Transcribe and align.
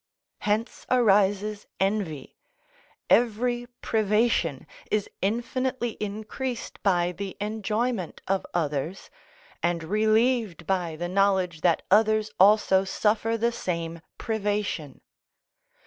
Hence 0.39 0.87
arises 0.89 1.67
envy: 1.79 2.35
every 3.07 3.67
privation 3.81 4.65
is 4.89 5.07
infinitely 5.21 5.91
increased 5.99 6.81
by 6.81 7.11
the 7.11 7.37
enjoyment 7.39 8.19
of 8.27 8.43
others, 8.51 9.11
and 9.61 9.83
relieved 9.83 10.65
by 10.65 10.95
the 10.95 11.07
knowledge 11.07 11.61
that 11.61 11.83
others 11.91 12.31
also 12.39 12.83
suffer 12.83 13.37
the 13.37 13.51
same 13.51 14.01
privation. 14.17 15.01